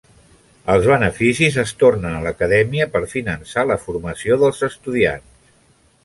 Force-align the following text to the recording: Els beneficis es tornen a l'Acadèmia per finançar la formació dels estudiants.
Els 0.75 0.85
beneficis 0.91 1.57
es 1.63 1.73
tornen 1.83 2.15
a 2.19 2.21
l'Acadèmia 2.23 2.87
per 2.95 3.01
finançar 3.11 3.65
la 3.73 3.77
formació 3.83 4.39
dels 4.45 4.63
estudiants. 4.69 5.53